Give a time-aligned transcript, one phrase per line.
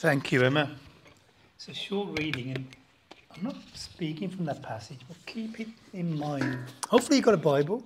[0.00, 0.70] Thank you, Emma.
[1.56, 2.66] It's a short reading, and
[3.36, 6.58] I'm not speaking from that passage, but keep it in mind.
[6.88, 7.84] Hopefully, you've got a Bible.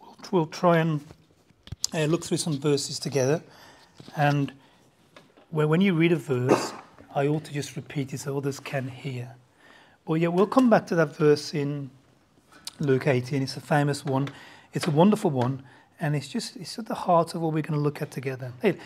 [0.00, 1.02] We'll, we'll try and
[1.92, 3.42] uh, look through some verses together.
[4.16, 4.54] And
[5.50, 6.72] when, when you read a verse,
[7.14, 9.34] I ought to just repeat it so others can hear.
[10.06, 11.90] But yeah, we'll come back to that verse in
[12.78, 13.42] Luke 18.
[13.42, 14.30] It's a famous one,
[14.72, 15.62] it's a wonderful one,
[16.00, 18.50] and it's just it's at the heart of what we're going to look at together.
[18.62, 18.78] Hey,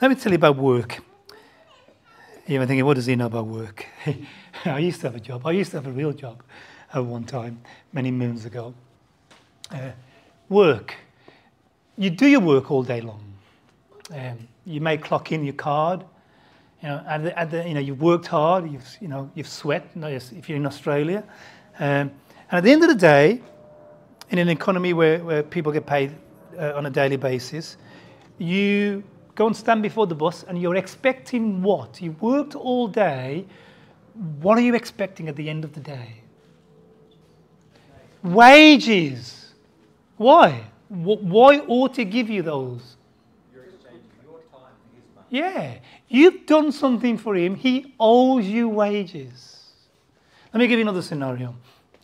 [0.00, 1.02] let me tell you about work.
[2.46, 3.86] You might thinking, what does he know about work?
[4.66, 5.46] I used to have a job.
[5.46, 6.42] I used to have a real job
[6.92, 7.62] at one time,
[7.94, 8.74] many moons ago.
[9.70, 9.92] Uh,
[10.50, 10.94] work.
[11.96, 13.24] You do your work all day long.
[14.12, 16.04] Um, you may clock in your card.
[16.82, 18.70] You know, at the, at the, you know, you've worked hard.
[18.70, 19.88] You've, you know, you've sweat.
[19.94, 21.24] if you're in Australia,
[21.78, 22.12] um,
[22.50, 23.40] and at the end of the day,
[24.28, 26.14] in an economy where, where people get paid
[26.58, 27.78] uh, on a daily basis,
[28.36, 29.02] you
[29.34, 32.00] go and stand before the bus and you're expecting what?
[32.00, 33.46] You worked all day.
[34.40, 36.20] What are you expecting at the end of the day?
[38.22, 39.52] Wages.
[40.16, 40.64] Why?
[40.88, 42.96] Why ought to give you those?
[45.30, 47.56] Yeah, you've done something for him.
[47.56, 49.72] He owes you wages.
[50.52, 51.56] Let me give you another scenario.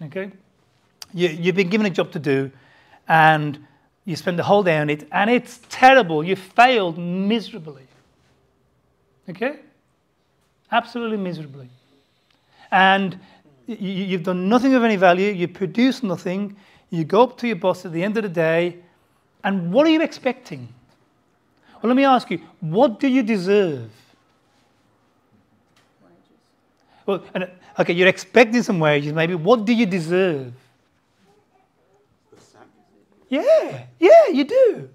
[0.02, 0.32] Okay,
[1.14, 2.50] you, you've been given a job to do,
[3.06, 3.64] and
[4.10, 6.24] you spend the whole day on it, and it's terrible.
[6.24, 7.86] You failed miserably.
[9.28, 9.60] Okay?
[10.72, 11.68] Absolutely miserably.
[12.72, 13.20] And
[13.68, 16.56] you've done nothing of any value, you produce nothing,
[16.90, 18.78] you go up to your boss at the end of the day,
[19.44, 20.68] and what are you expecting?
[21.80, 23.90] Well, let me ask you, what do you deserve?
[26.02, 26.26] Wages.
[27.06, 29.36] Well, okay, you're expecting some wages, maybe.
[29.36, 30.52] What do you deserve?
[33.30, 34.90] Yeah, yeah, you do.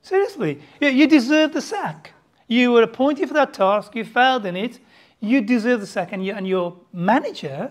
[0.00, 2.12] Seriously, you deserve the sack.
[2.46, 4.78] You were appointed for that task, you failed in it,
[5.20, 7.70] you deserve the sack, and, you, and your manager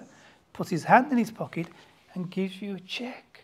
[0.53, 1.67] puts his hand in his pocket
[2.13, 3.43] and gives you a check.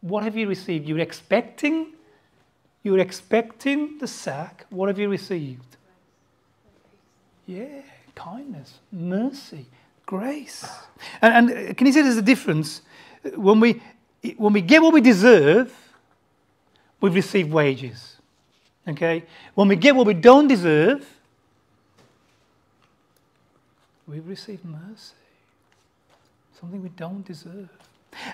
[0.00, 0.88] What have you received?
[0.88, 1.92] You're expecting,
[2.82, 4.66] you're expecting the sack.
[4.70, 5.76] What have you received?
[7.46, 7.82] Yeah,
[8.14, 9.66] kindness, mercy,
[10.06, 10.66] grace.
[11.22, 12.82] And, and can you see there's a difference?
[13.36, 13.82] When we,
[14.36, 15.74] when we get what we deserve,
[17.00, 18.16] we've received wages.
[18.86, 19.24] Okay?
[19.54, 21.06] When we get what we don't deserve,
[24.06, 25.14] we've received mercy.
[26.60, 27.68] Something we don't deserve.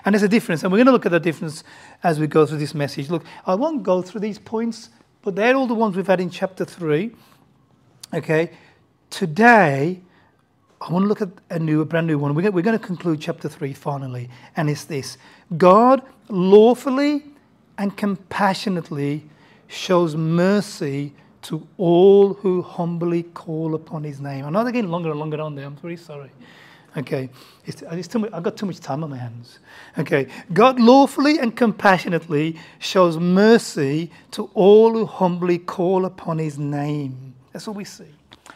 [0.05, 1.63] And there's a difference, and we're going to look at the difference
[2.03, 3.09] as we go through this message.
[3.09, 4.89] Look, I won't go through these points,
[5.23, 7.11] but they're all the ones we've had in chapter 3.
[8.13, 8.51] Okay?
[9.09, 10.01] Today,
[10.81, 12.33] I want to look at a new, a brand new one.
[12.33, 15.17] We're going, we're going to conclude chapter 3 finally, and it's this
[15.57, 17.23] God lawfully
[17.77, 19.23] and compassionately
[19.67, 24.45] shows mercy to all who humbly call upon his name.
[24.45, 25.65] I know they're getting longer and longer on there.
[25.65, 26.31] I'm very sorry.
[26.97, 27.29] Okay,
[27.65, 29.59] it's, it's too much, I've got too much time on my hands.
[29.97, 37.33] Okay, God lawfully and compassionately shows mercy to all who humbly call upon his name.
[37.53, 38.13] That's what we see.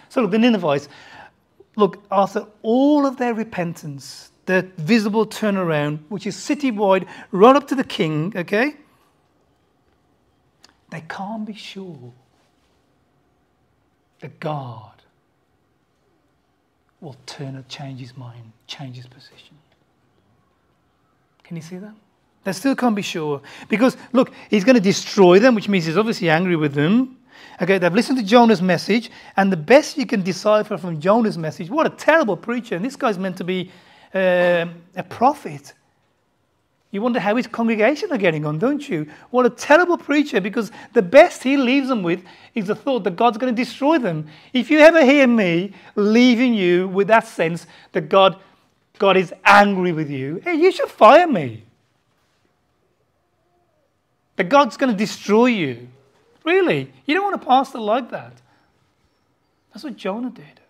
[0.10, 0.90] So, look, the Ninevites,
[1.76, 7.76] look, after all of their repentance, their visible turnaround, which is citywide, right up to
[7.76, 8.76] the king, okay?
[10.92, 12.14] They can't be sure
[14.20, 14.92] that God
[17.02, 19.58] will turn and change his mind, change his position.
[21.44, 21.94] Can you see that?
[22.44, 23.42] They still can't be sure.
[23.68, 27.15] Because, look, he's going to destroy them, which means he's obviously angry with them.
[27.62, 31.70] Okay, they've listened to Jonah's message, and the best you can decipher from Jonah's message,
[31.70, 32.76] what a terrible preacher.
[32.76, 33.72] And this guy's meant to be
[34.14, 34.66] uh,
[34.96, 35.74] a prophet.
[36.92, 39.08] You wonder how his congregation are getting on, don't you?
[39.30, 42.24] What a terrible preacher, because the best he leaves them with
[42.54, 44.28] is the thought that God's going to destroy them.
[44.54, 48.38] If you ever hear me leaving you with that sense that God,
[48.98, 51.64] God is angry with you, hey, you should fire me.
[54.38, 55.88] That God's going to destroy you.
[56.46, 56.94] Really?
[57.06, 58.34] You don't want a pastor like that.
[59.74, 60.62] That's what Jonah did.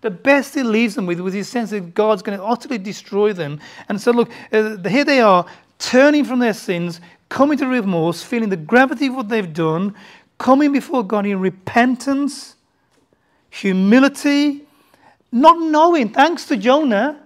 [0.00, 3.34] The best he leaves them with was his sense that God's going to utterly destroy
[3.34, 3.60] them.
[3.88, 5.44] And so, look, uh, here they are,
[5.78, 9.94] turning from their sins, coming to remorse, feeling the gravity of what they've done,
[10.38, 12.56] coming before God in repentance,
[13.50, 14.62] humility,
[15.30, 17.20] not knowing, thanks to Jonah,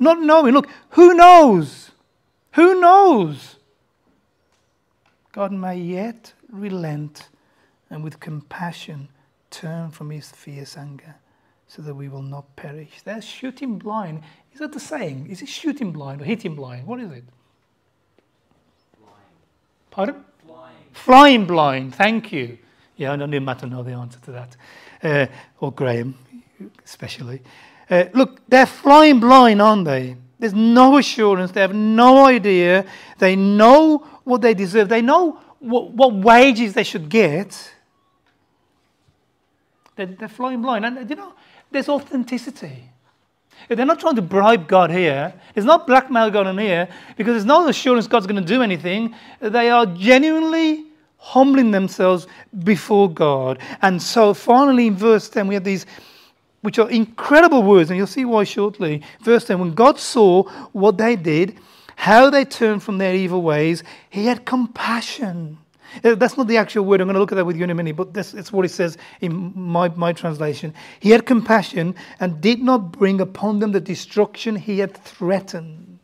[0.00, 0.52] not knowing.
[0.52, 1.92] Look, who knows?
[2.54, 3.56] Who knows?
[5.32, 7.28] God may yet relent
[7.90, 9.08] and with compassion
[9.50, 11.16] turn from his fierce anger
[11.66, 13.02] so that we will not perish.
[13.04, 14.22] They're shooting blind.
[14.52, 15.28] Is that the saying?
[15.30, 16.86] Is it shooting blind or hitting blind?
[16.86, 17.24] What is it?
[18.98, 19.14] Flying.
[19.90, 20.24] Pardon?
[20.44, 20.76] Flying.
[20.92, 21.94] Flying blind.
[21.94, 22.58] Thank you.
[22.96, 24.56] Yeah, I knew Matt will know the answer to that.
[25.02, 25.26] Uh,
[25.60, 26.16] or Graham,
[26.84, 27.40] especially.
[27.88, 30.16] Uh, look, they're flying blind, aren't they?
[30.38, 31.52] There's no assurance.
[31.52, 32.84] They have no idea.
[33.18, 34.88] They know what they deserve.
[34.88, 37.72] They know what, what wages they should get.
[39.96, 40.84] They're, they're flying blind.
[40.84, 41.34] And you know,
[41.70, 42.90] there's authenticity.
[43.68, 45.32] They're not trying to bribe God here.
[45.54, 49.14] There's not blackmail going on here because there's no assurance God's going to do anything.
[49.40, 50.86] They are genuinely
[51.18, 52.26] humbling themselves
[52.64, 53.58] before God.
[53.82, 55.84] And so finally in verse 10, we have these,
[56.62, 59.02] which are incredible words, and you'll see why shortly.
[59.22, 61.58] Verse 10 When God saw what they did,
[62.00, 65.58] how they turned from their evil ways, he had compassion
[66.04, 67.00] uh, that's not the actual word.
[67.00, 68.70] I'm going to look at that with you in a minute, but that's, what it
[68.70, 70.74] says in my, my translation.
[71.00, 75.98] He had compassion and did not bring upon them the destruction he had threatened.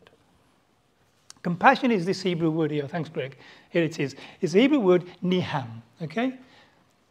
[1.41, 2.87] Compassion is this Hebrew word here.
[2.87, 3.37] Thanks, Greg.
[3.69, 4.15] Here it is.
[4.41, 5.81] It's the Hebrew word niham.
[6.01, 6.33] Okay?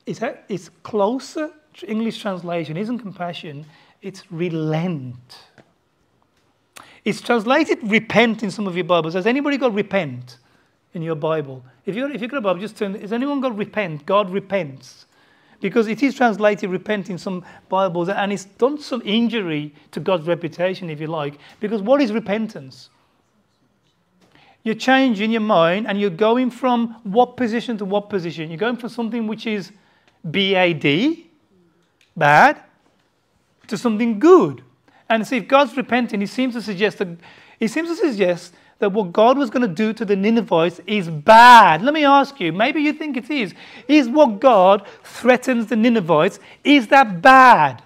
[0.05, 2.77] It's, a, it's closer to English translation.
[2.77, 3.65] Isn't compassion?
[4.03, 5.39] It's relent.
[7.07, 9.15] It's translated repent in some of your Bibles.
[9.15, 10.37] Has anybody got repent?
[10.97, 11.63] in your Bible.
[11.85, 14.07] If you're, if you've got a Bible, just turn, has anyone got repent?
[14.07, 15.05] God repents.
[15.61, 20.27] Because it is translated repent in some Bibles, and it's done some injury to God's
[20.27, 21.39] reputation, if you like.
[21.61, 22.89] Because what is repentance?
[24.63, 28.51] You're changing your mind and you're going from what position to what position.
[28.51, 29.71] You're going from something which is
[30.25, 31.19] BAD,
[32.17, 32.63] bad,
[33.69, 34.63] to something good.
[35.09, 37.09] And see, if God's repenting, he seems to suggest that
[37.59, 41.09] he seems to suggest that what God was going to do to the Ninevites is
[41.09, 41.83] bad.
[41.83, 43.55] Let me ask you, maybe you think it is.
[43.89, 47.83] Is what God threatens the Ninevites, is that bad?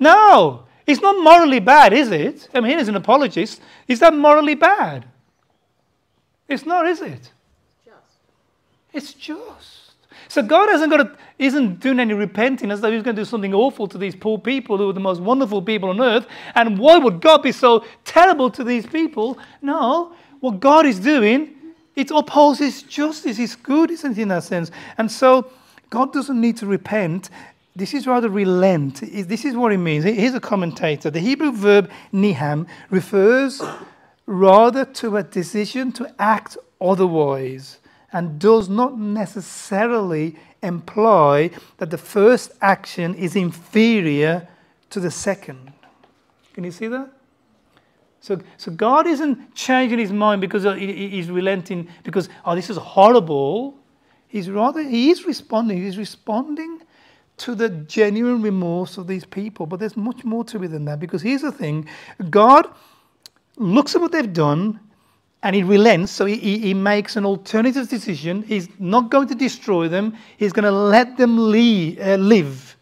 [0.00, 2.48] No, it's not morally bad, is it?
[2.54, 5.04] I mean, as an apologist, is that morally bad?
[6.48, 7.10] It's not, is it?
[7.12, 7.30] It's
[7.84, 8.18] just.
[8.92, 9.81] It's just.
[10.32, 13.26] So God hasn't got to, isn't doing any repenting as though He's going to do
[13.26, 16.26] something awful to these poor people who are the most wonderful people on earth.
[16.54, 19.36] And why would God be so terrible to these people?
[19.60, 21.54] No, what God is doing,
[21.96, 23.36] it upholds His justice.
[23.36, 24.70] His good, isn't it, in that sense?
[24.96, 25.50] And so
[25.90, 27.28] God doesn't need to repent.
[27.76, 29.02] This is rather relent.
[29.02, 30.04] This is what it means.
[30.04, 31.10] Here's a commentator.
[31.10, 33.60] The Hebrew verb niham refers
[34.24, 37.80] rather to a decision to act otherwise
[38.12, 44.46] and does not necessarily imply that the first action is inferior
[44.90, 45.72] to the second.
[46.52, 47.10] Can you see that?
[48.20, 52.76] So, so God isn't changing his mind because uh, he's relenting, because, oh, this is
[52.76, 53.76] horrible.
[54.28, 55.82] He's rather, he is responding.
[55.82, 56.82] He's responding
[57.38, 59.66] to the genuine remorse of these people.
[59.66, 61.88] But there's much more to it than that, because here's the thing
[62.30, 62.68] God
[63.56, 64.78] looks at what they've done
[65.42, 68.42] and he relents, so he, he, makes an alternative decision.
[68.42, 72.76] He's not going to destroy them, he's going to let them leave, uh, live.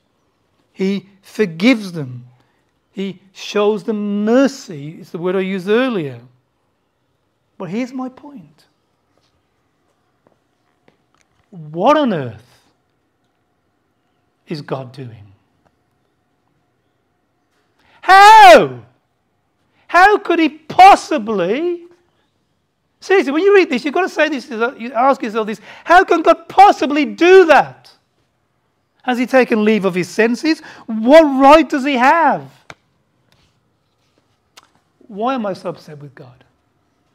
[0.72, 2.26] He forgives them,
[2.92, 4.98] he shows them mercy.
[5.00, 6.20] It's the word I used earlier.
[7.56, 8.66] But here's my point
[11.50, 12.62] what on earth
[14.46, 15.32] is God doing?
[18.02, 18.82] How?
[19.88, 21.86] How could he possibly
[23.00, 25.60] Seriously, when you read this, you've got to say this, uh, you ask yourself this
[25.84, 27.90] how can God possibly do that?
[29.02, 30.60] Has he taken leave of his senses?
[30.86, 32.50] What right does he have?
[35.08, 36.44] Why am I so upset with God?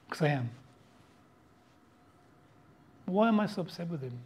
[0.09, 0.49] Because I am.
[3.05, 4.17] Why am I so upset with him?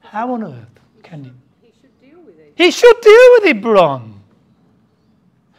[0.00, 1.32] How on earth can he?
[1.60, 2.52] He should deal with it.
[2.56, 4.17] He should deal with it, Bron.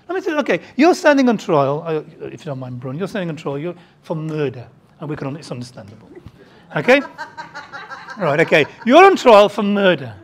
[0.09, 3.07] Let me say, okay, you're standing on trial, uh, if you don't mind, Brun, you're
[3.07, 4.67] standing on trial you're for murder,
[4.99, 6.09] and we can, it's understandable.
[6.75, 6.99] Okay?
[8.17, 8.65] right, okay.
[8.87, 10.15] You're on trial for murder.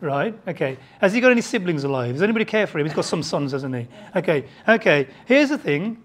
[0.00, 0.78] Right, okay.
[1.02, 2.14] Has he got any siblings alive?
[2.14, 2.86] Does anybody care for him?
[2.86, 3.86] He's got some sons, hasn't he?
[4.16, 5.06] Okay, okay.
[5.26, 6.02] Here's the thing.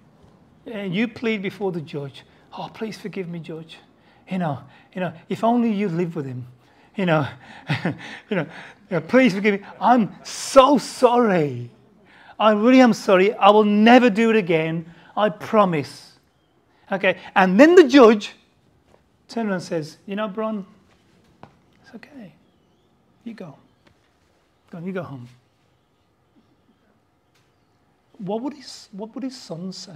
[0.65, 2.25] You plead before the judge.
[2.58, 3.77] Oh, please forgive me, judge.
[4.27, 4.60] You know,
[4.94, 6.46] you know, if only you'd live with him.
[6.98, 7.27] You know,
[8.29, 8.46] you
[8.89, 9.68] know, please forgive me.
[9.79, 11.70] I'm so sorry.
[12.39, 13.34] I really am sorry.
[13.34, 14.86] I will never do it again.
[15.17, 16.13] I promise.
[16.91, 17.17] Okay.
[17.36, 18.36] And then the judge
[19.27, 20.65] turns around and says, You know, Bron,
[21.84, 22.34] it's okay.
[23.25, 23.55] You go.
[24.72, 25.27] Go on, you go home.
[28.19, 29.91] What would his, what would his son say?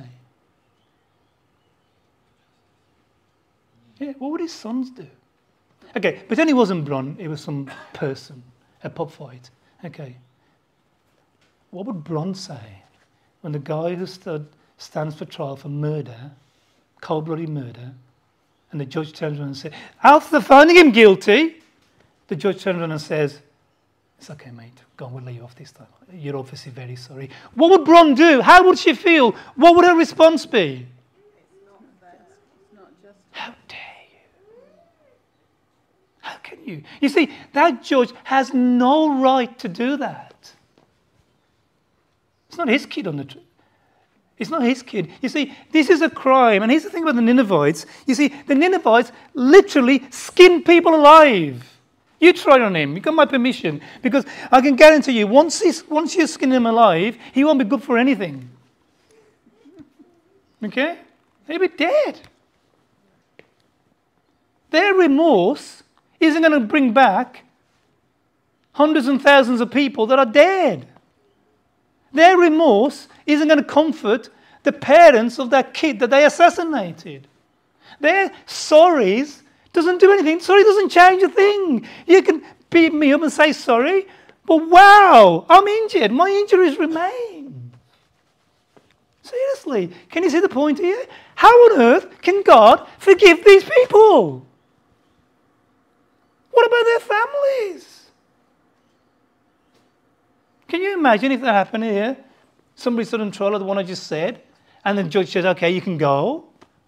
[4.00, 5.06] Yeah, what would his sons do?
[5.96, 8.42] Okay, but then it wasn't Bron, it was some person,
[8.84, 9.50] a pop fight.
[9.86, 10.16] Okay.
[11.74, 12.84] What would Bron say
[13.42, 16.32] when the guy who stood stands for trial for murder,
[17.02, 17.92] cold blooded murder,
[18.72, 19.72] and the judge turns around and says,
[20.04, 21.56] After finding him guilty,
[22.28, 23.40] the judge turns around and says,
[24.20, 24.72] It's okay, mate.
[24.98, 25.88] Go on, we'll lay you off this time.
[26.14, 27.32] You're obviously very sorry.
[27.56, 28.42] What would Bron do?
[28.42, 29.32] How would she feel?
[29.56, 30.86] What would her response be?
[33.32, 33.80] How dare
[34.12, 34.62] you?
[36.22, 36.84] How can you?
[37.02, 40.33] You see, that judge has no right to do that.
[42.54, 43.26] It's not his kid on the.
[43.26, 43.40] Tr-
[44.38, 45.10] it's not his kid.
[45.24, 46.62] You see, this is a crime.
[46.62, 47.88] And here's the thing about the Ninevites.
[48.06, 51.68] You see, the Ninevites literally skinned people alive.
[52.20, 52.94] You try on him.
[52.94, 53.82] You got my permission.
[54.04, 57.66] Because I can guarantee you, once, he's, once you skin him alive, he won't be
[57.66, 58.48] good for anything.
[60.64, 61.00] Okay?
[61.48, 62.20] He'll be dead.
[64.70, 65.82] Their remorse
[66.20, 67.46] isn't going to bring back
[68.74, 70.88] hundreds and thousands of people that are dead.
[72.14, 74.30] Their remorse isn't going to comfort
[74.64, 77.28] the parents of that kid that they assassinated.
[78.00, 79.42] Their sorries
[79.74, 80.40] doesn't do anything.
[80.40, 81.88] Sorry doesn't change a thing.
[82.08, 84.08] You can beat me up and say sorry,
[84.46, 86.12] but wow, I'm injured.
[86.12, 87.72] My injuries remain.
[89.22, 91.02] Seriously, can you see the point here?
[91.36, 94.46] How on earth can God forgive these people?
[96.52, 98.03] What about their families?
[100.74, 102.18] Can you imagine if that happened here?
[102.74, 104.42] Somebody stood in trial of the one I just said,
[104.84, 106.46] and the judge says, okay, you can go.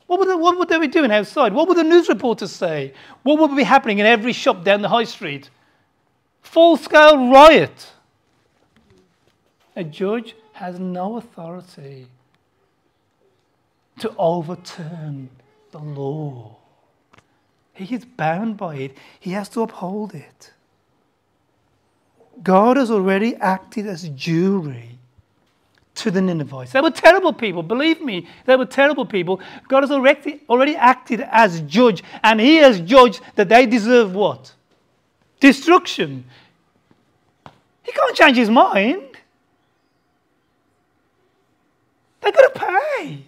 [0.07, 1.53] What would, what would they be doing outside?
[1.53, 2.95] What would the news reporters say?
[3.21, 5.51] What would be happening in every shop down the high street?
[6.41, 7.91] Full scale riot.
[9.75, 12.07] A judge has no authority
[13.99, 15.29] to overturn
[15.69, 16.55] the law.
[17.75, 20.53] He is bound by it, he has to uphold it.
[22.43, 24.95] God has already acted as jury
[25.95, 26.73] to the Ninevites.
[26.73, 29.39] They were terrible people, believe me, they were terrible people.
[29.67, 34.53] God has already, already acted as judge, and He has judged that they deserve what?
[35.39, 36.25] Destruction.
[37.83, 39.01] He can't change His mind.
[42.21, 43.23] They've got to pay,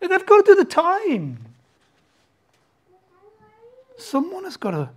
[0.00, 1.38] they've got to do the time.
[3.98, 4.88] Someone has got to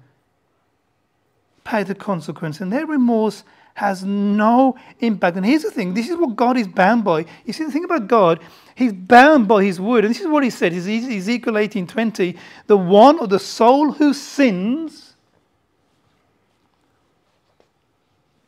[1.64, 3.44] pay the consequence, and their remorse
[3.76, 5.38] has no impact.
[5.38, 7.26] And here's the thing this is what God is bound by.
[7.46, 8.40] You see, the thing about God,
[8.76, 10.06] He's bound by His word.
[10.06, 12.38] And this is what He said Ezekiel 18 20.
[12.68, 15.14] The one or the soul who sins,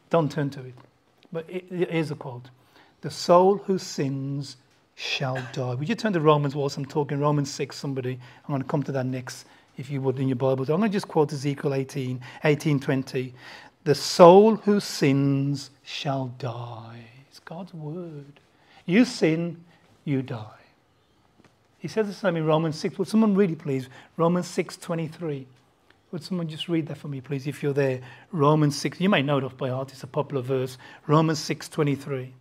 [0.10, 0.74] don't turn to it.
[1.32, 2.50] But here's a quote
[3.02, 4.58] The soul who sins
[4.96, 5.74] shall die.
[5.74, 7.20] Would you turn to Romans whilst I'm talking?
[7.20, 8.14] Romans 6, somebody.
[8.14, 9.46] I'm going to come to that next
[9.78, 10.70] if you would, in your Bibles.
[10.70, 13.34] I'm going to just quote Ezekiel 18, 18 20.
[13.84, 17.06] The soul who sins shall die.
[17.30, 18.40] It's God's word.
[18.86, 19.64] You sin,
[20.04, 20.48] you die.
[21.80, 22.98] He says the same in Romans 6.
[22.98, 23.90] Would someone read it, please?
[24.18, 25.46] Romans 6 23.
[26.12, 28.00] Would someone just read that for me, please, if you're there?
[28.32, 29.02] Romans 6.
[29.02, 29.92] You may know it off by heart.
[29.92, 30.78] It's a popular verse.
[31.08, 32.34] Romans 6 23.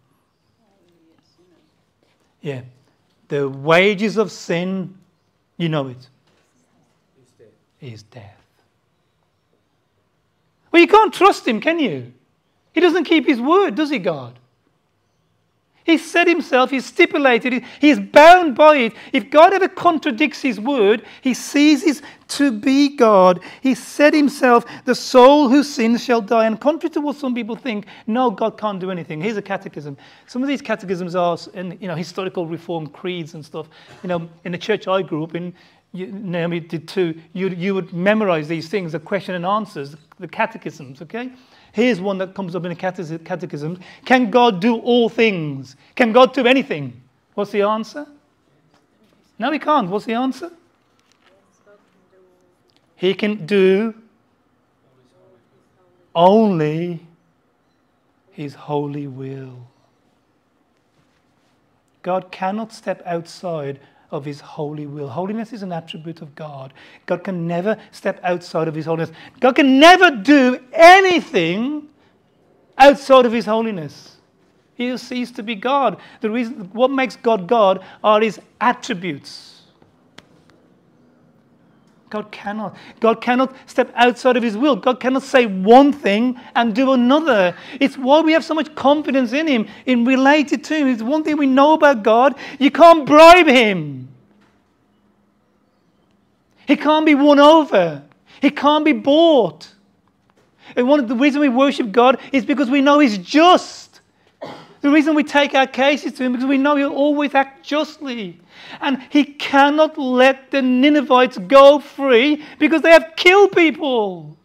[2.40, 2.62] Yeah.
[3.28, 4.96] The wages of sin,
[5.56, 6.08] you know it
[7.84, 8.40] is death.
[10.72, 12.12] Well, you can't trust him, can you?
[12.72, 14.38] He doesn't keep his word, does he, God?
[15.84, 18.94] He said himself, he's stipulated he's bound by it.
[19.12, 23.40] If God ever contradicts his word, he ceases to be God.
[23.60, 26.46] He said himself, the soul who sins shall die.
[26.46, 29.20] And contrary to what some people think, no, God can't do anything.
[29.20, 29.98] Here's a catechism.
[30.26, 33.68] Some of these catechisms are in, you know, historical reform creeds and stuff.
[34.02, 35.54] You know, in the church I grew up in,
[35.94, 40.26] you, Naomi did too, you, you would memorize these things, the question and answers, the
[40.26, 41.30] catechisms, okay?
[41.72, 43.78] Here's one that comes up in the catechism.
[44.04, 45.76] Can God do all things?
[45.94, 47.00] Can God do anything?
[47.34, 48.06] What's the answer?
[49.38, 49.88] No, he can't.
[49.88, 50.50] What's the answer?
[52.96, 53.94] He can do
[56.14, 57.06] only
[58.32, 59.68] his holy will.
[62.02, 63.80] God cannot step outside
[64.14, 65.08] of his holy will.
[65.08, 66.72] Holiness is an attribute of God.
[67.06, 69.10] God can never step outside of his holiness.
[69.40, 71.88] God can never do anything
[72.78, 74.16] outside of his holiness.
[74.76, 76.00] He will cease to be God.
[76.20, 79.62] The reason what makes God God are his attributes.
[82.10, 82.76] God cannot.
[83.00, 84.76] God cannot step outside of his will.
[84.76, 87.56] God cannot say one thing and do another.
[87.80, 90.86] It's why we have so much confidence in him, in related to him.
[90.86, 92.36] It's one thing we know about God.
[92.60, 94.03] You can't bribe him.
[96.66, 98.02] He can't be won over.
[98.40, 99.68] He can't be bought.
[100.76, 104.00] And one of the reason we worship God is because we know he's just.
[104.80, 108.38] The reason we take our cases to him because we know he'll always act justly.
[108.80, 114.36] And he cannot let the Ninevites go free because they have killed people.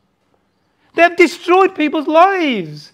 [0.96, 2.92] They have destroyed people's lives.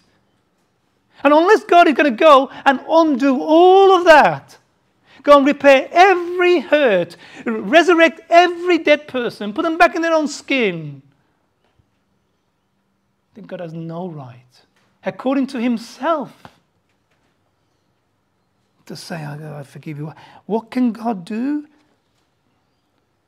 [1.24, 4.58] And unless God is going to go and undo all of that,
[5.26, 10.30] go and repair every hurt, resurrect every dead person, put them back in their own
[10.30, 11.02] skin,
[13.34, 14.40] then God has no right,
[15.04, 16.32] according to Himself,
[18.86, 20.14] to say, I forgive you.
[20.46, 21.68] What can God do?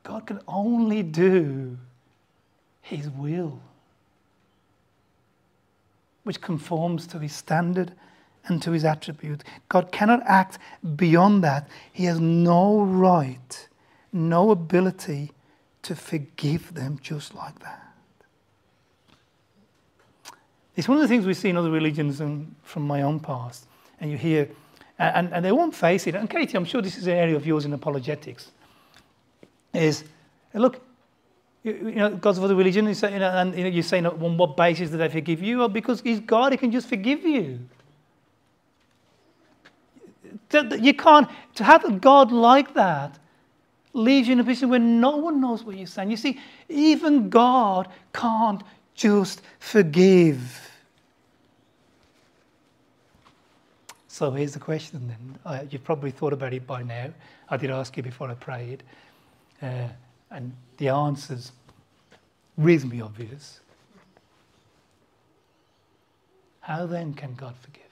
[0.04, 1.76] God can only do
[2.80, 3.60] His will,
[6.22, 7.92] which conforms to His standard
[8.48, 9.44] and to His attribute.
[9.68, 10.58] God cannot act
[10.96, 11.68] beyond that.
[11.92, 13.68] He has no right,
[14.12, 15.32] no ability
[15.82, 17.84] to forgive them just like that.
[20.76, 23.66] It's one of the things we see in other religions and from my own past.
[24.00, 24.48] And you hear,
[24.98, 26.14] and, and they won't face it.
[26.14, 28.52] And Katie, I'm sure this is an area of yours in apologetics.
[29.74, 30.04] Is,
[30.54, 30.80] look,
[31.64, 33.82] you, you know, God's of the religion, you say, you know, and you know, you're
[33.82, 35.58] saying on what basis did they forgive you?
[35.58, 37.60] Well, because He's God, He can just forgive you.
[40.52, 43.18] You can't, to have a God like that
[43.92, 46.10] leaves you in a position where no one knows what you're saying.
[46.10, 48.62] You see, even God can't
[48.94, 50.68] just forgive.
[54.06, 55.38] So here's the question then.
[55.44, 57.10] Uh, you've probably thought about it by now.
[57.48, 58.82] I did ask you before I prayed.
[59.62, 59.88] Uh,
[60.30, 61.52] and the answer's
[62.56, 63.60] reasonably obvious.
[66.60, 67.87] How then can God forgive?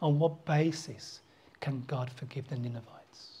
[0.00, 1.20] On what basis
[1.60, 3.40] can God forgive the Ninevites?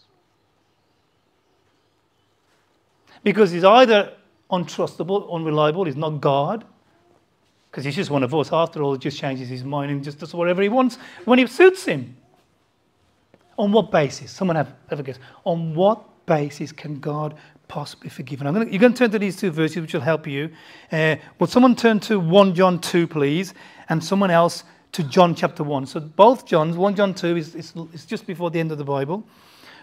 [3.22, 4.12] Because he's either
[4.50, 6.64] untrustable, unreliable, he's not God,
[7.70, 8.52] because he's just one of us.
[8.52, 11.50] After all, he just changes his mind and just does whatever he wants when it
[11.50, 12.16] suits him.
[13.58, 14.30] On what basis?
[14.30, 15.20] Someone have ever guessed?
[15.44, 17.34] On what basis can God
[17.68, 18.40] possibly forgive?
[18.40, 20.50] And I'm gonna, you're going to turn to these two verses, which will help you.
[20.92, 23.54] Uh, will someone turn to 1 John 2, please?
[23.88, 24.64] And someone else
[24.96, 25.84] to John chapter 1.
[25.86, 29.24] So both Johns, 1 John 2 is, is just before the end of the Bible.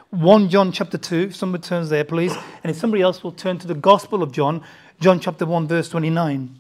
[0.10, 2.36] 1 John chapter 2, if somebody turns there, please.
[2.64, 4.64] And if somebody else will turn to the Gospel of John,
[5.00, 6.60] John chapter 1, verse 29.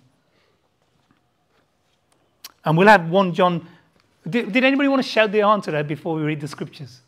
[2.63, 3.67] And we'll have 1 John.
[4.29, 7.01] Did, did anybody want to shout the answer there before we read the scriptures?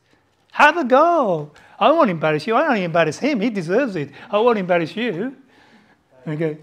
[0.53, 1.51] Have a go.
[1.79, 2.55] I won't embarrass you.
[2.55, 3.39] I don't embarrass him.
[3.39, 4.09] He deserves it.
[4.31, 5.35] I won't embarrass you.
[6.27, 6.57] Okay.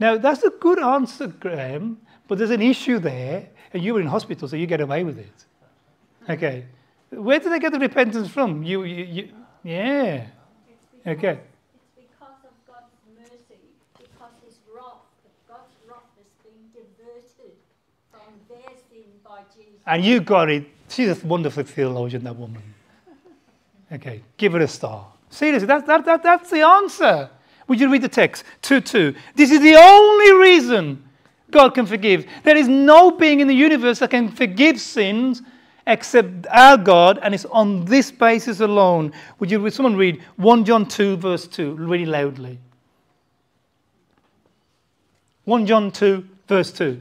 [0.00, 4.06] Now, that's a good answer, Graham, but there's an issue there, and you were in
[4.06, 5.44] hospital, so you get away with it.
[6.28, 6.64] Okay.
[7.10, 8.62] Where did they get the repentance from?
[8.62, 9.28] You, you, you
[9.62, 10.26] yeah.
[11.04, 11.40] Because, okay.
[11.96, 13.60] It's because of God's mercy,
[13.98, 15.04] because His wrath,
[15.46, 17.56] God's wrath has been diverted
[18.10, 19.82] from their sin by Jesus.
[19.86, 20.64] And you got it.
[20.88, 22.62] She's a wonderful theologian, that woman.
[23.92, 25.06] Okay, give her a star.
[25.28, 27.28] Seriously, that, that, that, that's the answer.
[27.70, 28.42] Would you read the text?
[28.62, 29.14] 2 2.
[29.36, 31.04] This is the only reason
[31.52, 32.26] God can forgive.
[32.42, 35.40] There is no being in the universe that can forgive sins
[35.86, 39.12] except our God, and it's on this basis alone.
[39.38, 42.58] Would you someone read 1 John 2, verse 2, really loudly?
[45.44, 47.00] 1 John 2, verse 2.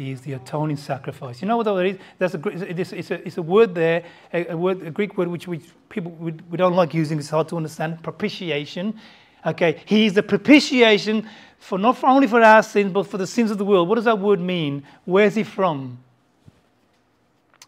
[0.00, 1.42] Is the atoning sacrifice.
[1.42, 1.98] You know what that is?
[2.18, 5.46] That's a, it's, it's, a, it's a word there, a, word, a Greek word which
[5.46, 7.18] we, people we, we don't like using.
[7.18, 8.02] It's hard to understand.
[8.02, 8.98] Propitiation.
[9.44, 13.26] Okay, he is the propitiation for not for only for our sins, but for the
[13.26, 13.88] sins of the world.
[13.88, 14.84] What does that word mean?
[15.04, 15.98] Where's he from?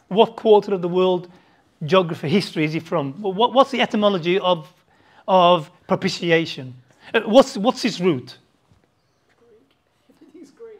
[0.09, 1.31] What quarter of the world
[1.85, 3.15] geography, history is he from?
[3.23, 4.73] What, what's the etymology of,
[5.27, 6.75] of propitiation?
[7.13, 8.39] Uh, what's, what's his root?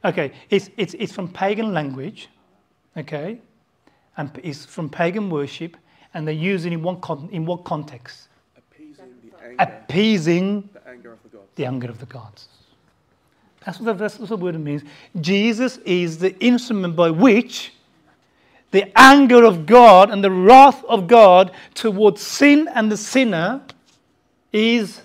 [0.05, 2.29] Okay, it's, it's, it's from pagan language,
[2.97, 3.41] okay,
[4.17, 5.77] and it's from pagan worship,
[6.15, 8.29] and they use it in what, con- in what context?
[8.57, 11.49] Appeasing the anger, Appeasing the anger of the gods.
[11.55, 12.49] the anger of the gods.
[13.65, 14.83] That's what, the, that's what the word means.
[15.21, 17.73] Jesus is the instrument by which
[18.73, 23.63] the anger of God and the wrath of God towards sin and the sinner
[24.53, 25.01] is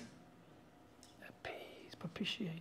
[1.28, 2.57] appeased, propitiated.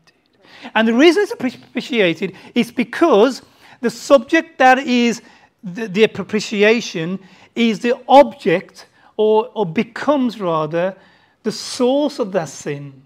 [0.76, 3.41] And the reason it's propitiated is because
[3.82, 5.22] the subject that is
[5.63, 7.20] the, the propitiation
[7.56, 10.96] is the object or, or becomes rather
[11.43, 13.04] the source of that sin.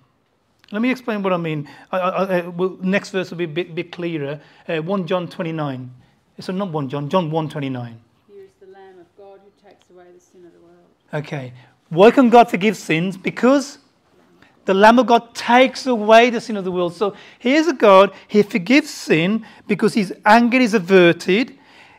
[0.72, 1.68] Let me explain what I mean.
[1.92, 4.40] I, I, I, well, next verse will be a bit, bit clearer.
[4.68, 5.92] Uh, 1 John 29.
[6.40, 8.00] So not 1 John, John 1 29.
[8.28, 10.86] Here is the Lamb of God who takes away the sin of the world.
[11.14, 11.54] Okay.
[11.90, 13.18] Why can God forgive sins?
[13.18, 13.80] Because
[14.65, 16.93] The Lamb of God takes away the sin of the world.
[16.93, 21.58] So here's a God, He forgives sin because His anger is averted,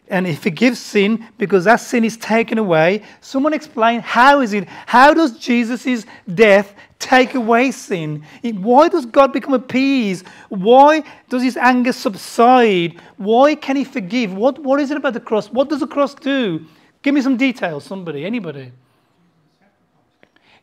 [0.09, 3.03] and He forgives sin because that sin is taken away.
[3.21, 4.69] Someone explain how is it?
[4.87, 8.23] How does Jesus' death take away sin?
[8.43, 10.27] Why does God become appeased?
[10.49, 13.01] Why does His anger subside?
[13.17, 14.33] Why can He forgive?
[14.35, 15.51] What, what is it about the cross?
[15.51, 16.65] What does the cross do?
[17.03, 18.71] Give me some details, somebody, anybody.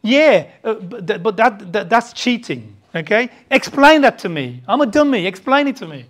[0.02, 2.76] Yeah, uh, but, th- but that, that, that's cheating.
[2.96, 3.30] Okay?
[3.52, 4.64] Explain that to me.
[4.68, 5.26] I'm a dummy.
[5.26, 6.06] Explain it to me.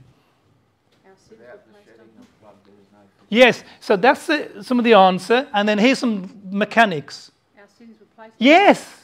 [3.32, 5.48] Yes, so that's the, some of the answer.
[5.54, 7.32] And then here's some mechanics.
[8.38, 8.96] Yes.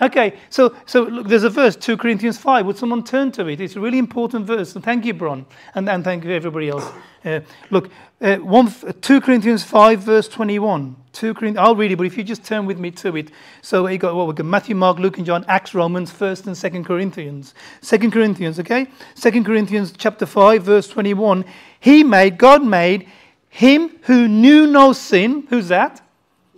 [0.00, 2.66] Okay, so, so look, there's a verse, 2 Corinthians 5.
[2.66, 3.60] Would someone turn to it?
[3.60, 4.74] It's a really important verse.
[4.74, 5.46] And thank you, Bron.
[5.76, 6.90] And, and thank you, everybody else.
[7.24, 7.88] Uh, look,
[8.20, 10.96] uh, one, 2 Corinthians 5, verse 21.
[11.12, 13.30] 2 Corinthians, I'll read it, but if you just turn with me to it.
[13.60, 16.56] So you got what we got Matthew, Mark, Luke, and John, Acts, Romans, 1st and
[16.56, 17.54] 2nd Corinthians.
[17.82, 18.86] 2nd Corinthians, okay?
[19.14, 21.44] 2nd Corinthians chapter 5, verse 21.
[21.80, 23.08] He made, God made
[23.50, 25.46] him who knew no sin.
[25.50, 26.00] Who's that?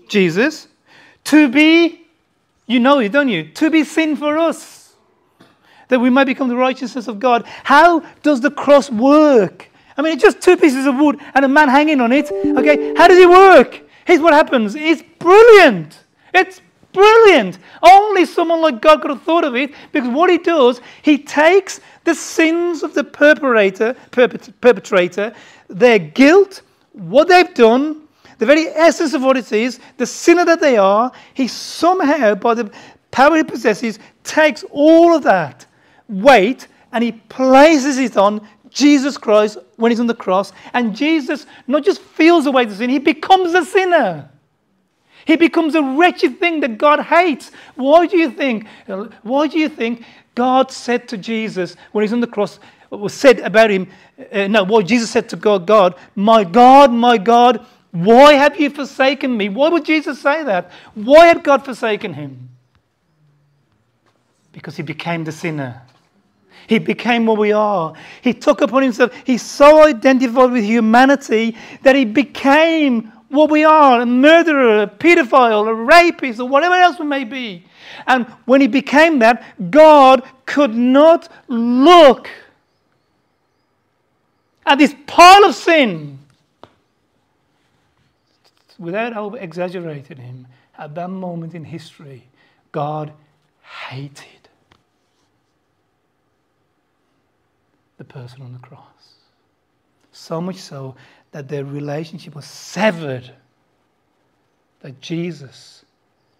[0.09, 0.69] Jesus.
[1.25, 2.05] To be
[2.67, 3.51] you know it, don't you?
[3.51, 4.95] To be sin for us,
[5.89, 7.45] that we might become the righteousness of God.
[7.65, 9.71] How does the cross work?
[9.97, 12.31] I mean, it's just two pieces of wood and a man hanging on it.
[12.31, 13.83] Okay, how does it work?
[14.07, 15.99] Here's what happens it's brilliant.
[16.33, 16.61] It's
[16.93, 17.59] brilliant.
[17.83, 21.81] Only someone like God could have thought of it because what he does, he takes
[22.05, 25.35] the sins of the perpetrator, perpetrator
[25.69, 26.63] their guilt,
[26.93, 28.03] what they've done,
[28.39, 32.55] the very essence of what it is, the sinner that they are, he somehow, by
[32.55, 32.71] the
[33.11, 35.67] power he possesses, takes all of that
[36.09, 40.53] weight and he places it on Jesus Christ when he's on the cross.
[40.75, 44.29] And Jesus not just feels away the sin, he becomes a sinner.
[45.25, 47.51] He becomes a wretched thing that God hates.
[47.77, 48.67] Why do you think?
[49.23, 52.61] Why do you think God said to Jesus when he's on the cross,
[52.91, 53.89] was said about him?
[54.31, 58.69] Uh, no, what Jesus said to God, God, my God, my God, why have you
[58.69, 59.49] forsaken me?
[59.49, 60.71] Why would Jesus say that?
[60.95, 62.51] Why had God forsaken him?
[64.53, 65.83] Because he became the sinner.
[66.67, 67.95] He became what we are.
[68.23, 74.01] He took upon himself, he so identified with humanity that he became what we are
[74.01, 77.65] a murderer, a pedophile, a rapist, or whatever else we may be.
[78.07, 82.29] And when he became that, God could not look
[84.67, 86.19] at this pile of sin
[88.79, 90.47] without over exaggerating him,
[90.77, 92.25] at that moment in history,
[92.73, 93.13] God
[93.63, 94.44] hated
[98.07, 99.15] the person on the cross.
[100.13, 100.95] So much so
[101.33, 103.33] that their relationship was severed.
[104.81, 105.85] That Jesus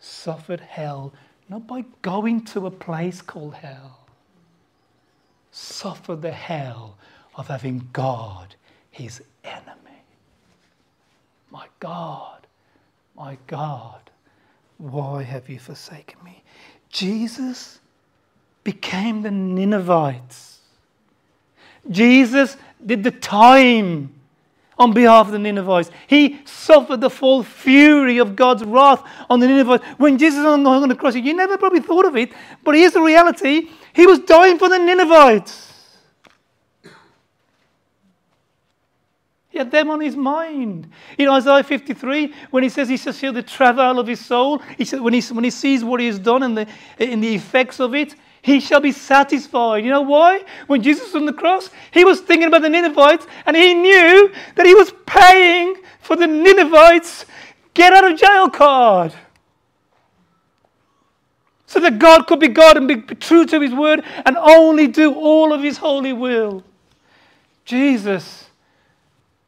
[0.01, 1.13] suffered hell
[1.49, 3.99] not by going to a place called hell,
[5.51, 6.97] suffered the hell
[7.35, 8.55] of having God
[8.91, 10.03] his enemy.
[11.51, 12.47] My God,
[13.17, 14.11] my God,
[14.79, 16.43] why have you forsaken me?
[16.89, 17.81] Jesus
[18.63, 20.54] became the Ninevites.
[21.91, 24.15] Jesus did the time
[24.79, 25.91] on behalf of the Ninevites.
[26.07, 29.85] He suffered the full fury of God's wrath on the Ninevites.
[29.99, 32.33] When Jesus was on the cross, you never probably thought of it,
[32.65, 35.73] but here's the reality He was dying for the Ninevites.
[39.55, 40.91] He had them on his mind.
[41.17, 44.85] In Isaiah 53, when he says he shall feel the travail of his soul, he
[44.85, 46.67] said, when, he, when he sees what he has done and the,
[46.99, 49.87] in the effects of it, he shall be satisfied.
[49.87, 50.45] You know why?
[50.67, 54.31] When Jesus was on the cross, he was thinking about the Ninevites and he knew
[54.57, 57.25] that he was paying for the Ninevites'
[57.73, 59.15] get out of jail card.
[61.65, 65.15] So that God could be God and be true to his word and only do
[65.15, 66.63] all of his holy will.
[67.65, 68.51] Jesus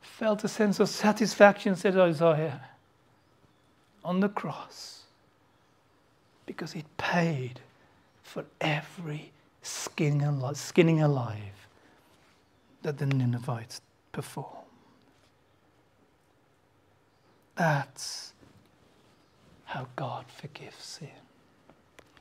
[0.01, 2.63] felt a sense of satisfaction, said Isaiah,
[4.03, 5.03] on the cross
[6.47, 7.61] because it paid
[8.37, 11.69] for every skinning skinning alive
[12.83, 13.81] that the Ninevites
[14.13, 14.67] perform.
[17.55, 18.35] That's
[19.65, 21.09] how God forgives sin.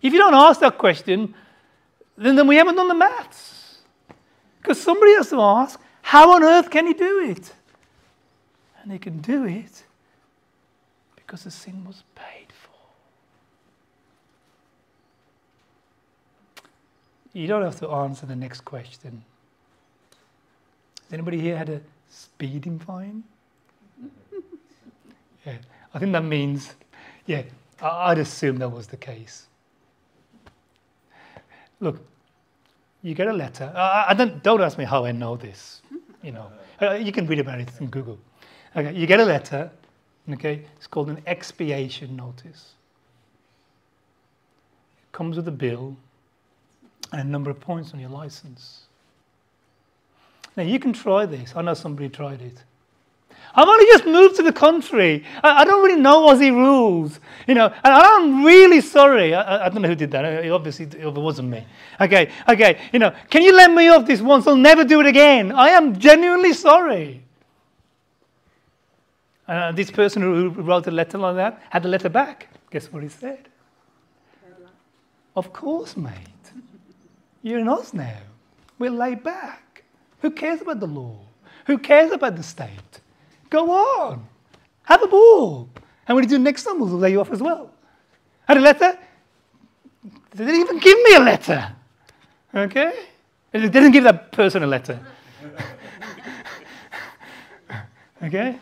[0.01, 1.35] If you don't ask that question,
[2.17, 3.79] then, then we haven't done the maths.
[4.61, 7.53] Because somebody has to ask, how on earth can he do it?
[8.81, 9.83] And he can do it
[11.17, 12.71] because the sin was paid for.
[17.35, 19.21] You don't have to answer the next question.
[21.03, 23.25] Has anybody here had a speeding fine?
[25.45, 25.57] yeah,
[25.93, 26.75] I think that means,
[27.25, 27.43] yeah,
[27.81, 29.47] I'd assume that was the case.
[31.81, 31.99] Look,
[33.03, 33.69] you get a letter.
[33.75, 35.81] Uh, I don't, don't ask me how I know this.
[36.23, 36.49] You know,
[36.81, 38.17] uh, you can read about it in Google.
[38.77, 39.69] Okay, you get a letter.
[40.31, 42.75] Okay, it's called an expiation notice.
[45.03, 45.97] It comes with a bill
[47.19, 48.81] and a number of points on your license.
[50.57, 51.53] Now you can try this.
[51.55, 52.61] I know somebody tried it.
[53.53, 55.23] I've only just moved to the country.
[55.41, 59.33] I, I, don't really know Aussie rules, you know, and I'm really sorry.
[59.33, 60.25] I, I don't know who did that.
[60.25, 61.65] It obviously, it wasn't me.
[62.01, 64.45] Okay, okay, you know, can you let me off this once?
[64.45, 65.53] I'll never do it again.
[65.53, 67.23] I am genuinely sorry.
[69.47, 72.49] Uh, this person who wrote a letter like that had the letter back.
[72.71, 73.47] Guess what he said?
[75.33, 76.34] Of course, mate.
[77.45, 78.17] You're in Oz now.
[78.79, 79.83] We're laid back.
[80.21, 81.19] Who cares about the law?
[81.67, 83.01] Who cares about the state?
[83.51, 84.25] Go on.
[84.81, 85.69] Have a ball.
[86.07, 87.71] And when you do next time, we'll lay you off as well.
[88.47, 88.97] Had a letter?
[90.31, 91.71] They didn't even give me a letter.
[92.55, 92.93] Okay?
[93.51, 94.99] They didn't give that person a letter.
[98.23, 98.57] okay?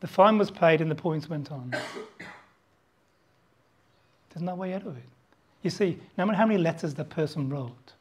[0.00, 1.74] The fine was paid and the points went on.
[4.30, 5.04] There's no way out of it.
[5.66, 7.94] You see, no matter how many letters the person wrote,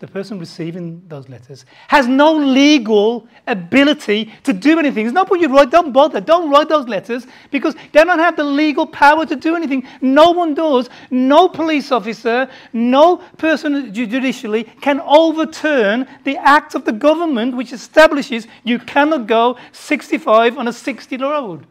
[0.00, 5.04] the person receiving those letters has no legal ability to do anything.
[5.04, 8.34] There's no point you write, don't bother, don't write those letters because they don't have
[8.34, 9.86] the legal power to do anything.
[10.00, 10.90] No one does.
[11.12, 18.48] No police officer, no person judicially can overturn the act of the government which establishes
[18.64, 21.64] you cannot go 65 on a 60 road.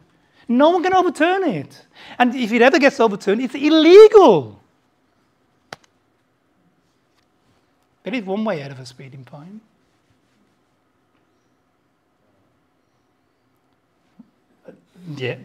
[0.48, 1.86] No one can overturn it.
[2.18, 4.58] And if it ever gets overturned, it's illegal.
[8.02, 9.60] There is one way out of a speeding fine.
[14.66, 14.72] Uh,
[15.14, 15.36] yeah.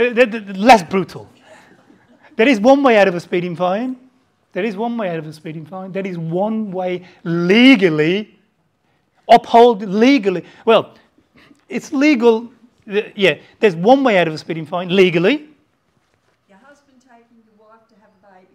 [0.00, 0.04] Uh,
[0.54, 1.28] less brutal.
[2.36, 3.96] There is one way out of a speeding fine.
[4.52, 5.92] There is one way out of a speeding fine.
[5.92, 8.38] There is one way legally,
[9.28, 10.44] uphold legally.
[10.64, 10.94] Well,
[11.68, 12.51] it's legal.
[12.86, 15.48] Yeah, there's one way out of a speeding fine legally.
[16.48, 18.48] Your husband taking your wife to have a baby.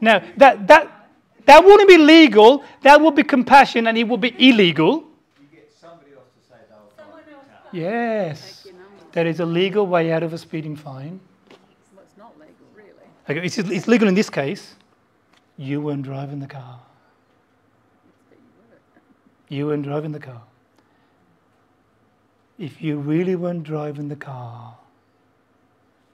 [0.00, 0.18] No.
[0.18, 1.08] Now, that, that,
[1.46, 5.04] that wouldn't be legal, that would be compassion, and it would be illegal.
[7.74, 8.68] Yes.
[9.10, 11.18] There is a legal way out of a speeding fine.
[11.50, 12.90] So it's not legal, really.
[13.28, 14.76] Okay, it's, it's legal in this case.
[15.56, 16.80] You weren't driving the car.
[19.48, 20.40] You weren't driving the car.
[22.58, 24.76] If you really weren't driving the car,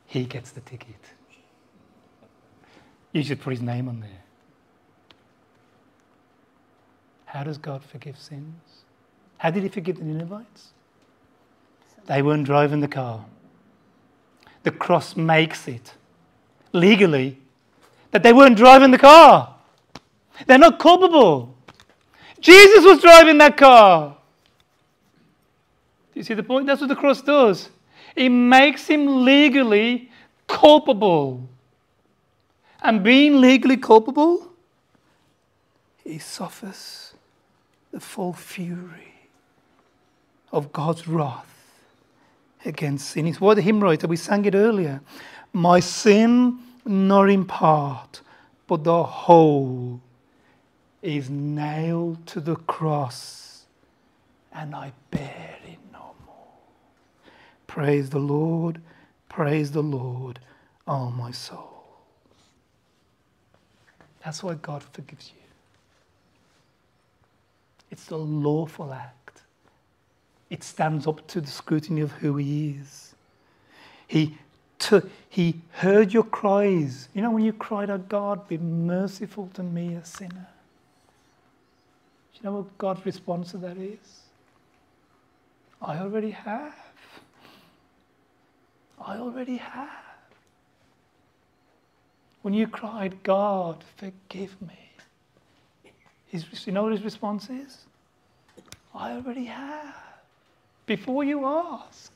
[0.07, 0.97] he gets the ticket.
[3.13, 4.23] You should put his name on there.
[7.27, 8.85] How does God forgive sins?
[9.39, 10.69] How did he forgive the Ninevites?
[12.07, 13.25] They weren't driving the car.
[14.63, 15.95] The cross makes it
[16.73, 17.39] legally
[18.11, 19.55] that they weren't driving the car.
[20.47, 21.55] They're not culpable.
[22.41, 24.17] Jesus was driving that car.
[26.21, 26.67] You see the point?
[26.67, 27.71] That's what the cross does.
[28.15, 30.11] It makes him legally
[30.47, 31.49] culpable
[32.83, 34.53] and being legally culpable,
[36.05, 37.15] he suffers
[37.91, 39.15] the full fury
[40.53, 41.47] of God's wrath
[42.67, 43.27] against sin.
[43.27, 45.01] It's what the hymn writer, we sang it earlier.
[45.55, 48.21] My sin, not in part,
[48.67, 50.03] but the whole,
[51.01, 53.65] is nailed to the cross,
[54.53, 55.60] and I bear.
[57.71, 58.81] Praise the Lord,
[59.29, 60.41] praise the Lord,
[60.89, 61.85] oh my soul.
[64.25, 65.43] That's why God forgives you.
[67.93, 69.43] It's the lawful act.
[70.51, 73.15] It stands up to the scrutiny of who He is.
[74.09, 74.37] He,
[74.81, 77.09] took, he heard your cries.
[77.15, 80.49] You know, when you cried out, God, be merciful to me, a sinner.
[82.33, 84.23] Do you know what God's response to that is?
[85.81, 86.75] I already have.
[89.05, 89.89] I already have.
[92.43, 94.91] When you cried, God, forgive me,
[96.27, 97.87] his, you know what his response is?
[98.95, 99.95] I already have.
[100.87, 102.13] Before you asked.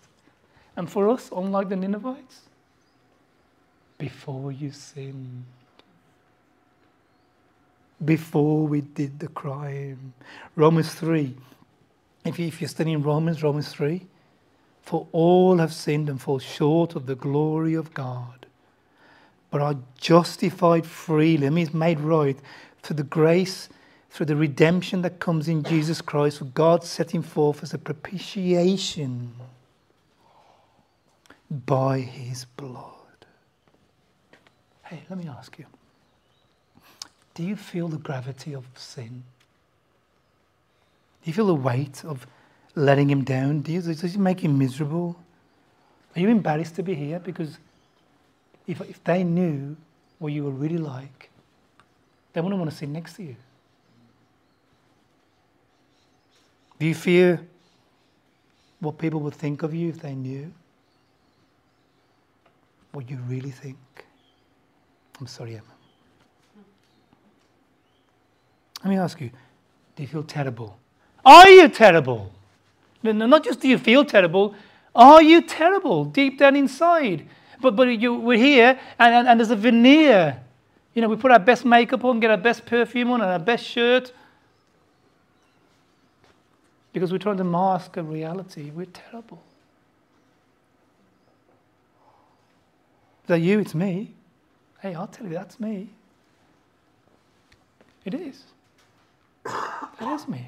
[0.76, 2.40] And for us, unlike the Ninevites,
[3.98, 5.44] before you sinned.
[8.04, 10.14] Before we did the crime.
[10.56, 11.34] Romans 3.
[12.24, 14.06] If, you, if you're studying Romans, Romans 3,
[14.84, 18.44] for all have sinned and fall short of the glory of God
[19.54, 21.48] but are justified freely.
[21.48, 22.36] Means made right
[22.82, 23.68] through the grace,
[24.10, 29.32] through the redemption that comes in Jesus Christ, for God setting forth as a propitiation
[31.48, 32.82] by his blood.
[34.82, 35.66] Hey, let me ask you.
[37.34, 39.22] Do you feel the gravity of sin?
[41.22, 42.26] Do you feel the weight of
[42.74, 43.60] letting him down?
[43.60, 45.16] Do you, does it make him miserable?
[46.16, 47.18] Are you embarrassed to be here?
[47.18, 47.58] Because
[48.66, 49.76] if, if they knew
[50.18, 51.30] what you were really like,
[52.32, 53.36] they wouldn't want to sit next to you.
[56.78, 57.40] Do you fear
[58.80, 60.52] what people would think of you if they knew
[62.92, 63.76] what you really think?
[65.20, 65.62] I'm sorry, Emma.
[68.82, 69.30] Let me ask you
[69.96, 70.76] do you feel terrible?
[71.24, 72.32] Are you terrible?
[73.04, 74.54] No, no, not just do you feel terrible,
[74.94, 77.28] are you terrible deep down inside?
[77.60, 80.40] But, but you, we're here and, and, and there's a veneer.
[80.94, 83.38] You know, we put our best makeup on, get our best perfume on, and our
[83.38, 84.12] best shirt
[86.94, 88.70] because we're trying to mask a reality.
[88.70, 89.42] We're terrible.
[93.24, 93.58] Is that you?
[93.58, 94.12] It's me.
[94.80, 95.90] Hey, I'll tell you, that's me.
[98.04, 98.42] It is.
[100.00, 100.44] That is me.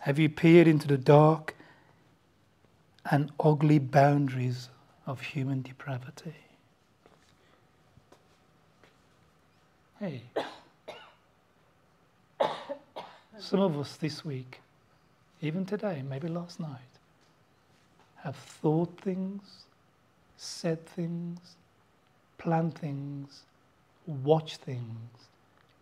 [0.00, 1.54] Have you peered into the dark
[3.10, 4.70] and ugly boundaries
[5.06, 6.34] of human depravity?
[9.98, 10.22] Hey.
[13.38, 14.60] Some of us this week,
[15.42, 16.78] even today, maybe last night,
[18.22, 19.64] have thought things,
[20.38, 21.56] said things,
[22.38, 23.42] planned things,
[24.06, 25.10] watched things,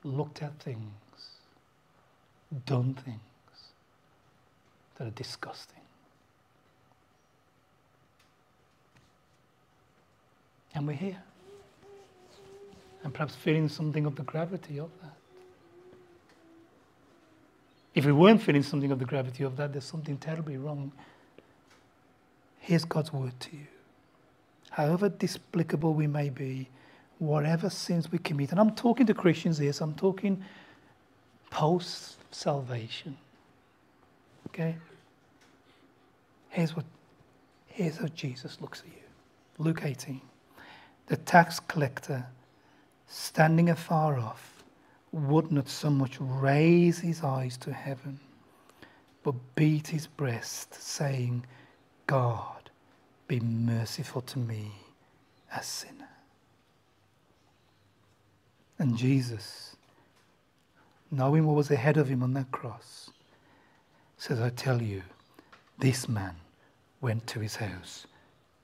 [0.03, 0.91] looked at things,
[2.67, 3.21] done things
[4.99, 5.81] that are disgusting.
[10.75, 11.23] And we're here.
[13.03, 15.13] And perhaps feeling something of the gravity of that.
[17.95, 20.93] If we weren't feeling something of the gravity of that, there's something terribly wrong.
[22.61, 23.67] Here's God's word to you.
[24.71, 26.69] However despicable we may be,
[27.19, 30.45] whatever sins we commit, and I'm talking to Christians here, so I'm talking
[31.51, 33.17] post salvation.
[34.49, 34.77] Okay?
[36.49, 36.85] Here's what
[37.67, 39.03] here's how Jesus looks at you.
[39.59, 40.21] Luke 18.
[41.07, 42.27] The tax collector
[43.07, 44.63] standing afar off
[45.13, 48.21] would not so much raise his eyes to heaven,
[49.23, 51.47] but beat his breast, saying,
[52.07, 52.71] God,
[53.27, 54.73] be merciful to me,
[55.55, 56.09] a sinner.
[58.79, 59.77] And Jesus,
[61.11, 63.11] knowing what was ahead of him on that cross,
[64.19, 65.03] says, I tell you,
[65.79, 66.35] this man
[67.01, 68.07] went to his house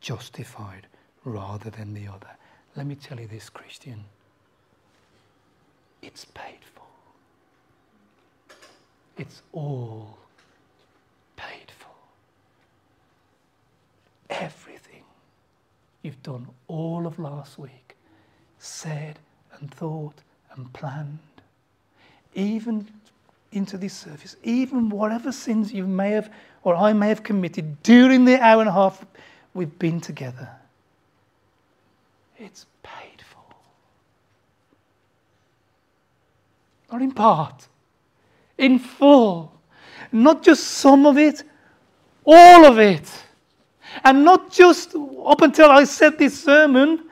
[0.01, 0.87] justified
[1.25, 2.31] rather than the other.
[2.77, 4.05] Let me tell you this, Christian
[6.05, 6.83] it's paid for.
[9.17, 10.19] It's all
[11.37, 11.89] paid for.
[14.29, 15.03] Everything
[16.03, 17.97] you've done all of last week,
[18.59, 19.19] said
[19.59, 20.21] and thought
[20.55, 21.19] and planned,
[22.35, 22.87] even
[23.55, 28.25] into this service, even whatever sins you may have or I may have committed during
[28.25, 29.05] the hour and a half
[29.53, 30.49] we've been together,
[32.39, 33.43] it's paid for.
[36.93, 37.69] not in part,
[38.59, 39.53] in full.
[40.13, 41.43] Not just some of it,
[42.25, 43.11] all of it.
[44.05, 44.95] And not just
[45.27, 47.05] up until I said this sermon,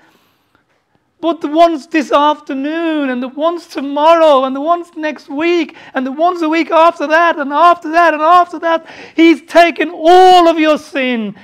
[1.22, 6.04] but the ones this afternoon, and the ones tomorrow, and the ones next week, and
[6.04, 8.84] the ones a week after that, and after that, and after that.
[9.14, 11.36] He's taken all of your sin,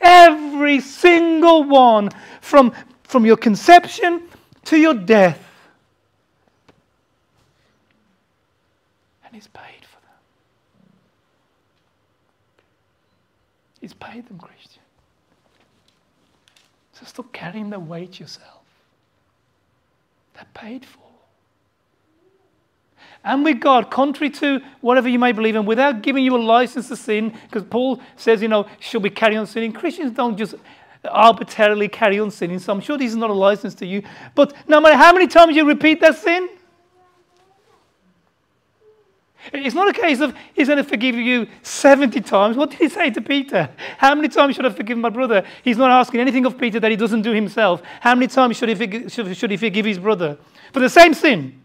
[0.00, 2.08] every single one,
[2.40, 2.72] from,
[3.02, 4.22] from your conception
[4.64, 5.38] to your death.
[9.26, 10.18] And He's paid for them.
[13.82, 14.82] He's paid them, Christian.
[16.94, 18.55] So stop carrying the weight yourself.
[20.36, 21.00] They're paid for.
[23.24, 26.88] And with God, contrary to whatever you may believe in, without giving you a license
[26.88, 29.72] to sin, because Paul says, you know, should we carry on sinning?
[29.72, 30.54] Christians don't just
[31.04, 32.60] arbitrarily carry on sinning.
[32.60, 34.02] So I'm sure this is not a license to you.
[34.36, 36.48] But no matter how many times you repeat that sin,
[39.52, 42.56] it's not a case of he's going to forgive you 70 times.
[42.56, 43.68] What did he say to Peter?
[43.98, 45.44] How many times should I forgive my brother?
[45.62, 47.82] He's not asking anything of Peter that he doesn't do himself.
[48.00, 50.38] How many times should he forgive, should, should he forgive his brother?
[50.72, 51.62] For the same sin?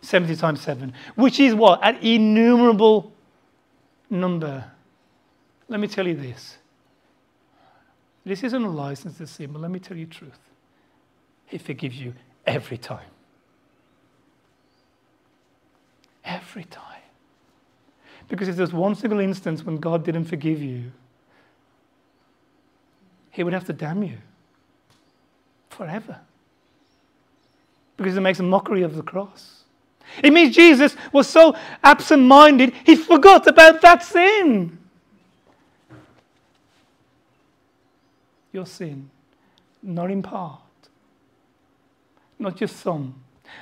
[0.00, 1.80] 70 times 7, which is what?
[1.82, 3.12] An innumerable
[4.08, 4.64] number.
[5.68, 6.58] Let me tell you this.
[8.24, 10.38] This isn't a license to sin, but let me tell you the truth.
[11.46, 12.14] He forgives you
[12.46, 13.08] every time.
[16.24, 16.97] Every time.
[18.28, 20.92] Because if there's one single instance when God didn't forgive you,
[23.30, 24.18] he would have to damn you
[25.70, 26.18] forever
[27.96, 29.64] because it makes a mockery of the cross.
[30.22, 31.54] It means Jesus was so
[31.84, 34.78] absent minded, he forgot about that sin.
[38.52, 39.10] Your sin,
[39.82, 40.60] not in part,
[42.38, 43.14] not just some,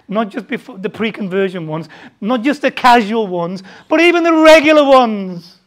[0.09, 1.89] not just before the pre conversion ones,
[2.21, 5.59] not just the casual ones, but even the regular ones.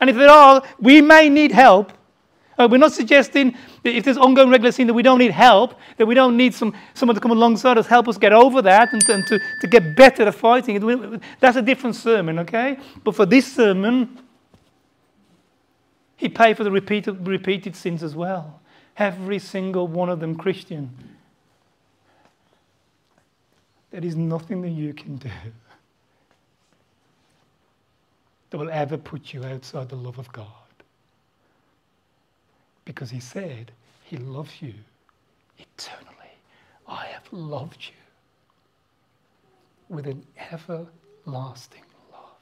[0.00, 1.92] And if there are, we may need help.
[2.58, 5.74] Uh, we're not suggesting that if there's ongoing regular sin that we don't need help,
[5.96, 8.92] that we don't need some, someone to come alongside us, help us get over that
[8.92, 11.20] and, and to, to get better at fighting.
[11.40, 12.78] That's a different sermon, okay?
[13.02, 14.20] But for this sermon,
[16.16, 18.60] he paid for the repeated, repeated sins as well.
[18.96, 20.90] Every single one of them Christian.
[23.94, 25.30] There is nothing that you can do
[28.50, 30.48] that will ever put you outside the love of God.
[32.84, 33.70] Because he said
[34.02, 34.74] he loves you
[35.58, 36.32] eternally.
[36.88, 37.94] I have loved you
[39.88, 42.34] with an everlasting love.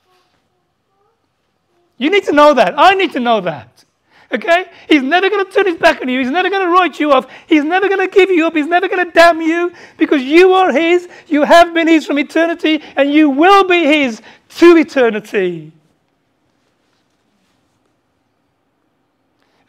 [1.99, 2.79] You need to know that.
[2.79, 3.85] I need to know that.
[4.33, 4.65] Okay?
[4.89, 6.19] He's never going to turn his back on you.
[6.19, 7.27] He's never going to write you off.
[7.47, 8.55] He's never going to give you up.
[8.55, 11.09] He's never going to damn you because you are his.
[11.29, 14.23] You have been his from eternity and you will be his
[14.57, 15.73] to eternity.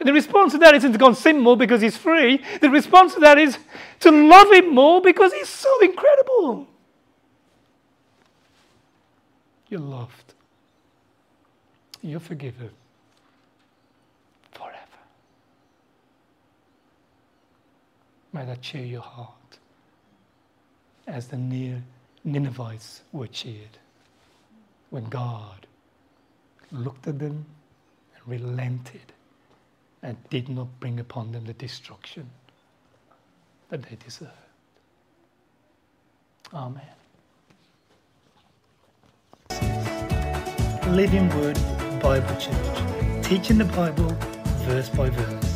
[0.00, 2.42] And the response to that isn't to go and sin more because he's free.
[2.60, 3.58] The response to that is
[4.00, 6.66] to love him more because he's so incredible.
[9.70, 10.34] You're loved.
[12.02, 12.70] You're forgiven
[14.52, 14.76] forever.
[18.34, 19.58] May that cheer your heart
[21.06, 21.80] as the near
[22.24, 23.78] Ninevites were cheered
[24.90, 25.68] when God
[26.72, 27.46] looked at them
[28.16, 29.12] and relented
[30.02, 32.28] and did not bring upon them the destruction
[33.68, 34.32] that they deserved.
[36.52, 36.82] Amen.
[40.88, 41.56] Living Word
[42.02, 44.10] Bible Church, teaching the Bible
[44.66, 45.53] verse by verse.